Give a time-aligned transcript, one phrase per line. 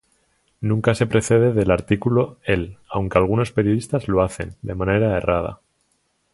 [0.61, 5.61] Nunca se precede del artםculo "El", aunque algunos periodistas lo hacen, de manera errada.